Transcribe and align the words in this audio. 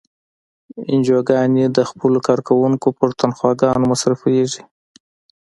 انجوګانې 0.91 1.65
د 1.77 1.79
خپلو 1.89 2.19
کارکوونکو 2.27 2.87
پر 2.97 3.09
تنخواګانو 3.19 3.89
مصرفیږي. 3.91 4.63